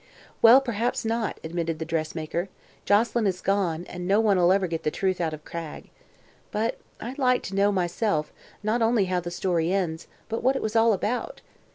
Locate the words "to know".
7.43-7.71